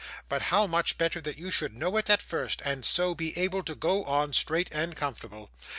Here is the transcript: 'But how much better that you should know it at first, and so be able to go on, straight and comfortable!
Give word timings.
'But 0.27 0.41
how 0.41 0.65
much 0.65 0.97
better 0.97 1.21
that 1.21 1.37
you 1.37 1.51
should 1.51 1.75
know 1.77 1.95
it 1.95 2.09
at 2.09 2.23
first, 2.23 2.63
and 2.65 2.83
so 2.83 3.13
be 3.13 3.37
able 3.37 3.61
to 3.61 3.75
go 3.75 4.03
on, 4.05 4.33
straight 4.33 4.67
and 4.73 4.95
comfortable! 4.95 5.51